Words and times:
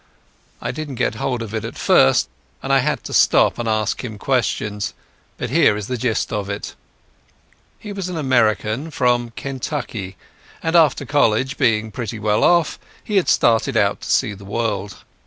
I 0.61 0.71
didn't 0.71 0.95
get 0.95 1.13
hold 1.21 1.43
of 1.43 1.53
it 1.53 1.63
at 1.63 1.77
first, 1.77 2.27
and 2.63 2.73
I 2.73 2.79
had 2.79 3.03
to 3.03 3.13
stop 3.13 3.59
and 3.59 3.69
ask 3.69 4.03
him 4.03 4.17
questions. 4.17 4.95
But 5.37 5.51
here 5.51 5.77
is 5.77 5.85
the 5.85 5.95
gist 5.95 6.33
of 6.33 6.49
it: 6.49 6.73
He 7.77 7.93
was 7.93 8.09
an 8.09 8.17
American, 8.17 8.89
from 8.89 9.29
Kentucky, 9.35 10.17
and 10.63 10.75
after 10.75 11.05
college, 11.05 11.55
being 11.55 11.91
pretty 11.91 12.17
well 12.17 12.43
off, 12.43 12.79
he 13.03 13.17
had 13.17 13.29
started 13.29 13.77
out 13.77 14.01
to 14.01 14.09
see 14.09 14.33
the 14.33 14.43
world. 14.43 15.03